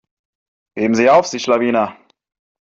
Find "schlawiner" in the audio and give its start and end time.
1.39-1.95